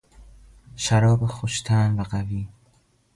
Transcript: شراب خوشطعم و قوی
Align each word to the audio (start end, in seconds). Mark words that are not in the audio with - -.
شراب 0.75 1.25
خوشطعم 1.25 1.97
و 1.97 2.03
قوی 2.03 2.47